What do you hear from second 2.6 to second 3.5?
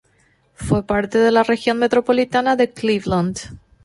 Cleveland.